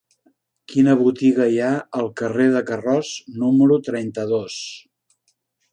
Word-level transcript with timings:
Quina 0.71 0.95
botiga 1.01 1.45
hi 1.55 1.59
ha 1.65 1.69
al 2.01 2.09
carrer 2.23 2.49
de 2.57 2.65
Carroç 2.71 3.13
número 3.43 3.79
trenta-dos? 3.91 4.59